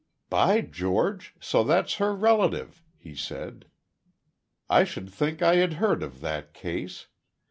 [0.31, 3.65] "By George, so that's her relative!" he said.
[4.67, 7.05] "I should think I had heard of that case.